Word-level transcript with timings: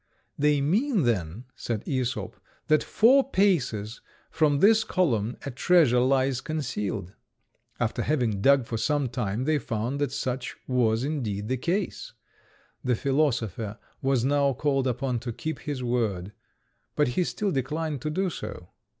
"They 0.35 0.61
mean, 0.61 1.03
then," 1.03 1.45
said 1.55 1.85
Æsop, 1.85 2.33
"that 2.69 2.83
four 2.83 3.29
paces 3.29 4.01
from 4.31 4.57
this 4.57 4.83
column 4.83 5.37
a 5.45 5.51
treasure 5.51 5.99
lies 5.99 6.41
concealed." 6.41 7.13
After 7.79 8.01
having 8.01 8.41
dug 8.41 8.65
for 8.65 8.77
some 8.77 9.09
time 9.09 9.43
they 9.43 9.59
found 9.59 10.01
that 10.01 10.11
such 10.11 10.55
was 10.65 11.03
indeed 11.03 11.49
the 11.49 11.57
case. 11.57 12.13
The 12.83 12.95
philosopher 12.95 13.77
was 14.01 14.25
now 14.25 14.53
called 14.53 14.87
upon 14.87 15.19
to 15.19 15.31
keep 15.31 15.59
his 15.59 15.83
word; 15.83 16.33
but 16.95 17.09
he 17.09 17.23
still 17.23 17.51
declined 17.51 18.01
to 18.01 18.09
do 18.09 18.31
so. 18.31 18.69